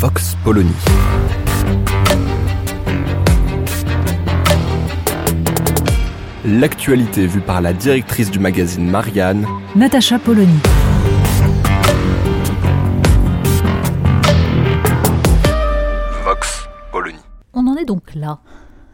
[0.00, 0.70] Vox Polony.
[6.44, 10.54] L'actualité vue par la directrice du magazine Marianne, Natacha Polony.
[16.22, 17.18] Vox Polony.
[17.52, 18.38] On en est donc là.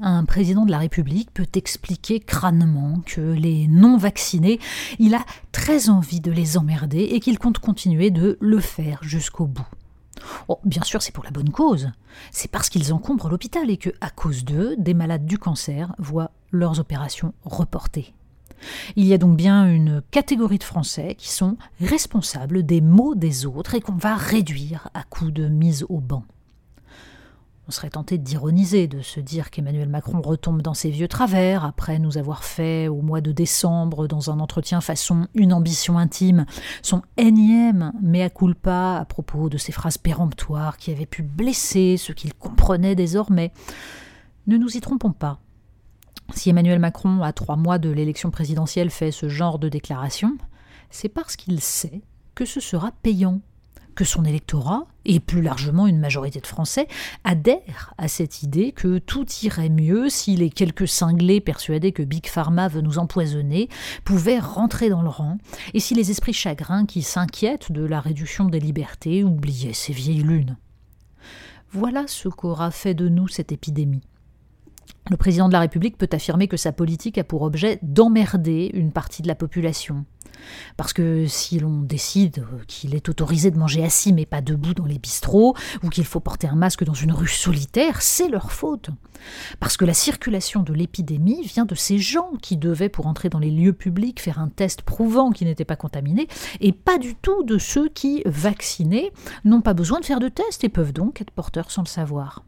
[0.00, 4.60] Un président de la République peut expliquer crânement que les non-vaccinés,
[4.98, 9.44] il a très envie de les emmerder et qu'il compte continuer de le faire jusqu'au
[9.44, 9.66] bout.
[10.48, 11.90] Oh, bien sûr, c'est pour la bonne cause.
[12.30, 16.30] C'est parce qu'ils encombrent l'hôpital et que, à cause d'eux, des malades du cancer voient
[16.52, 18.14] leurs opérations reportées.
[18.96, 23.46] Il y a donc bien une catégorie de Français qui sont responsables des maux des
[23.46, 26.24] autres et qu'on va réduire à coups de mise au banc.
[27.68, 31.98] On serait tenté d'ironiser, de se dire qu'Emmanuel Macron retombe dans ses vieux travers, après
[31.98, 36.46] nous avoir fait, au mois de décembre, dans un entretien façon une ambition intime,
[36.80, 42.12] son énième mea culpa à propos de ces phrases péremptoires qui avaient pu blesser ce
[42.12, 43.52] qu'il comprenait désormais.
[44.46, 45.40] Ne nous y trompons pas.
[46.34, 50.36] Si Emmanuel Macron, à trois mois de l'élection présidentielle, fait ce genre de déclaration,
[50.90, 52.02] c'est parce qu'il sait
[52.36, 53.40] que ce sera payant
[53.96, 56.86] que son électorat, et plus largement une majorité de Français,
[57.24, 62.26] adhèrent à cette idée que tout irait mieux si les quelques cinglés persuadés que Big
[62.26, 63.68] Pharma veut nous empoisonner
[64.04, 65.38] pouvaient rentrer dans le rang,
[65.74, 70.22] et si les esprits chagrins qui s'inquiètent de la réduction des libertés oubliaient ces vieilles
[70.22, 70.56] lunes.
[71.72, 74.02] Voilà ce qu'aura fait de nous cette épidémie.
[75.10, 78.92] Le président de la République peut affirmer que sa politique a pour objet d'emmerder une
[78.92, 80.04] partie de la population.
[80.76, 84.84] Parce que si l'on décide qu'il est autorisé de manger assis mais pas debout dans
[84.84, 88.90] les bistrots, ou qu'il faut porter un masque dans une rue solitaire, c'est leur faute.
[89.60, 93.38] Parce que la circulation de l'épidémie vient de ces gens qui devaient, pour entrer dans
[93.38, 96.28] les lieux publics, faire un test prouvant qu'ils n'étaient pas contaminés,
[96.60, 99.12] et pas du tout de ceux qui, vaccinés,
[99.44, 102.44] n'ont pas besoin de faire de test et peuvent donc être porteurs sans le savoir.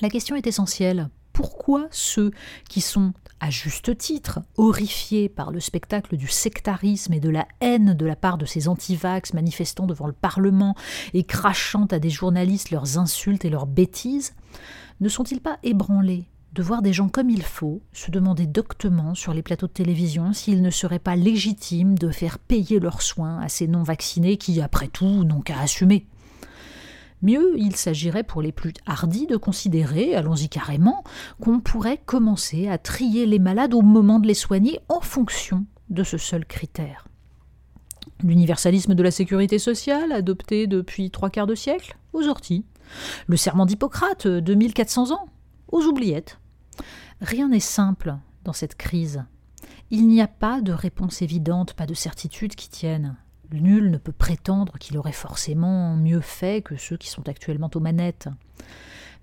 [0.00, 2.32] La question est essentielle pourquoi ceux
[2.68, 7.94] qui sont, à juste titre, horrifiés par le spectacle du sectarisme et de la haine
[7.94, 10.74] de la part de ces antivax manifestant devant le Parlement
[11.14, 14.34] et crachant à des journalistes leurs insultes et leurs bêtises,
[15.00, 19.32] ne sont-ils pas ébranlés de voir des gens comme il faut se demander doctement sur
[19.32, 23.48] les plateaux de télévision s'il ne serait pas légitime de faire payer leurs soins à
[23.48, 26.04] ces non-vaccinés qui, après tout, n'ont qu'à assumer?
[27.22, 31.02] Mieux, il s'agirait pour les plus hardis de considérer, allons-y carrément,
[31.40, 36.04] qu'on pourrait commencer à trier les malades au moment de les soigner en fonction de
[36.04, 37.08] ce seul critère.
[38.22, 42.64] L'universalisme de la sécurité sociale, adopté depuis trois quarts de siècle, aux orties.
[43.26, 45.28] Le serment d'Hippocrate, 2400 ans,
[45.70, 46.40] aux oubliettes.
[47.20, 49.24] Rien n'est simple dans cette crise.
[49.90, 53.16] Il n'y a pas de réponse évidente, pas de certitude qui tienne.
[53.52, 57.80] Nul ne peut prétendre qu'il aurait forcément mieux fait que ceux qui sont actuellement aux
[57.80, 58.28] manettes.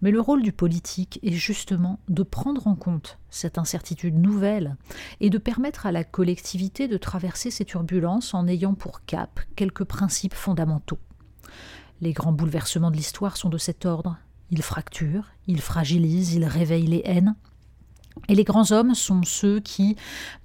[0.00, 4.76] Mais le rôle du politique est justement de prendre en compte cette incertitude nouvelle
[5.20, 9.84] et de permettre à la collectivité de traverser ces turbulences en ayant pour cap quelques
[9.84, 10.98] principes fondamentaux.
[12.00, 14.18] Les grands bouleversements de l'histoire sont de cet ordre.
[14.50, 17.34] Ils fracturent, ils fragilisent, ils réveillent les haines.
[18.28, 19.96] Et les grands hommes sont ceux qui,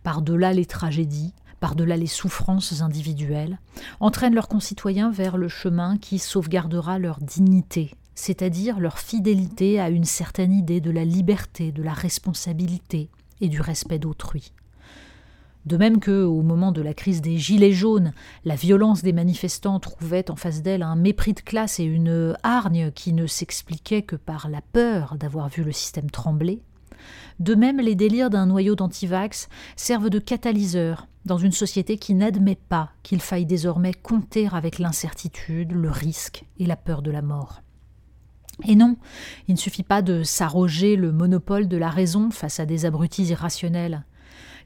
[0.03, 3.59] par-delà les tragédies, par-delà les souffrances individuelles,
[3.99, 10.05] entraînent leurs concitoyens vers le chemin qui sauvegardera leur dignité, c'est-à-dire leur fidélité à une
[10.05, 13.09] certaine idée de la liberté, de la responsabilité
[13.41, 14.51] et du respect d'autrui.
[15.65, 18.13] De même que, au moment de la crise des Gilets jaunes,
[18.45, 22.91] la violence des manifestants trouvait en face d'elle un mépris de classe et une hargne
[22.91, 26.61] qui ne s'expliquait que par la peur d'avoir vu le système trembler,
[27.39, 32.55] de même, les délires d'un noyau d'antivax servent de catalyseur dans une société qui n'admet
[32.55, 37.61] pas qu'il faille désormais compter avec l'incertitude, le risque et la peur de la mort.
[38.67, 38.97] Et non,
[39.47, 43.27] il ne suffit pas de s'arroger le monopole de la raison face à des abrutis
[43.27, 44.03] irrationnels,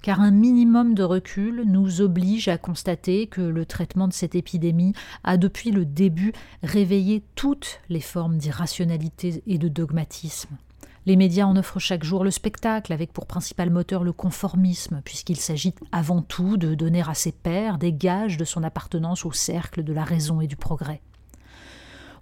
[0.02, 4.94] car un minimum de recul nous oblige à constater que le traitement de cette épidémie
[5.24, 6.34] a depuis le début
[6.64, 10.58] réveillé toutes les formes d'irrationalité et de dogmatisme
[11.06, 15.36] Les médias en offrent chaque jour le spectacle, avec pour principal moteur le conformisme, puisqu'il
[15.36, 19.84] s'agit avant tout de donner à ses pairs des gages de son appartenance au cercle
[19.84, 21.02] de la raison et du progrès.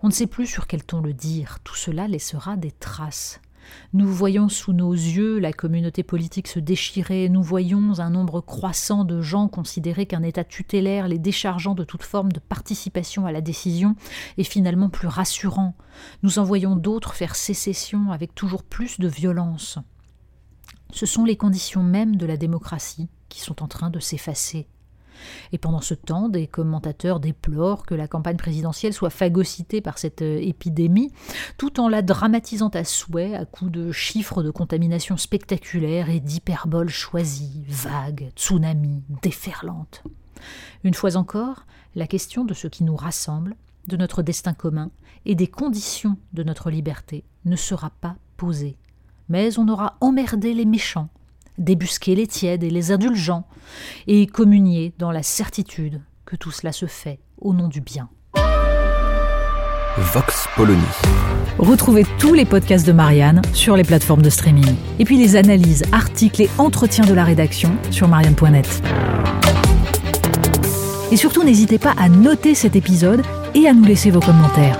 [0.02, 3.40] On ne sait plus sur quel ton le dire, tout cela laissera des traces.
[3.94, 9.04] Nous voyons sous nos yeux la communauté politique se déchirer, nous voyons un nombre croissant
[9.04, 13.42] de gens considérer qu'un État tutélaire les déchargeant de toute forme de participation à la
[13.42, 13.96] décision
[14.38, 15.76] est finalement plus rassurant.
[16.24, 19.80] Nous en voyons d'autres faire sécession avec toujours plus de violence.
[20.92, 24.68] Ce sont les conditions mêmes de la démocratie qui sont en train de s'effacer.
[25.52, 30.22] Et pendant ce temps, des commentateurs déplorent que la campagne présidentielle soit phagocytée par cette
[30.22, 31.12] euh, épidémie,
[31.58, 36.90] tout en la dramatisant à souhait à coups de chiffres de contamination spectaculaires et d'hyperboles
[36.90, 40.04] choisies, vagues, tsunamis, déferlantes.
[40.84, 41.66] Une fois encore,
[41.96, 43.56] la question de ce qui nous rassemble,
[43.88, 44.92] de notre destin commun
[45.26, 48.78] et des conditions de notre liberté ne sera pas posée.
[49.30, 51.10] Mais on aura emmerdé les méchants,
[51.62, 53.48] débusquer les tièdes et les indulgents,
[54.08, 58.10] et communier dans la certitude que tout cela se fait au nom du bien.
[59.98, 60.82] Vox Polony.
[61.58, 64.76] Retrouvez tous les podcasts de Marianne sur les plateformes de streaming.
[65.00, 68.82] Et puis les analyses, articles et entretiens de la rédaction sur marianne.net.
[71.12, 73.22] Et surtout, n'hésitez pas à noter cet épisode
[73.54, 74.80] et à nous laisser vos commentaires.